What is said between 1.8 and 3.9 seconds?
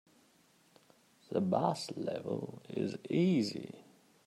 level is easy.